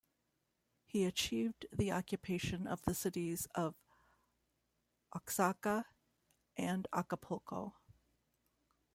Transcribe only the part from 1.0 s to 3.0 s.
achieved the occupation of the